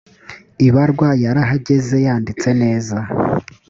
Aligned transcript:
ibarwa 0.67 1.09
yarahageze 1.23 1.95
yanditse 2.05 2.49
neza 2.61 2.97